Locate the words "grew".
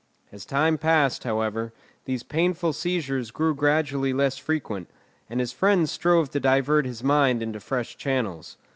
3.29-3.53